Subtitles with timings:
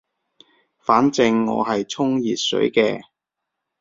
[0.79, 3.03] 反正我係沖熱水嘅